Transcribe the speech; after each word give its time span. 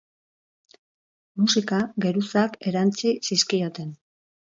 Musika 1.43 1.83
geruzak 2.07 2.61
erantsi 2.73 3.17
zizkioten. 3.25 3.99